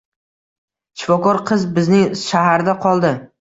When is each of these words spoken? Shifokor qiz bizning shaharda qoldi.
Shifokor 1.01 1.41
qiz 1.51 1.67
bizning 1.77 2.09
shaharda 2.23 2.77
qoldi. 2.89 3.15